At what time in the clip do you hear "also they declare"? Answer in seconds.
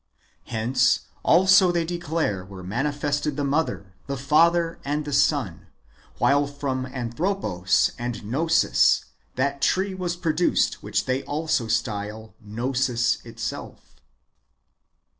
1.21-2.43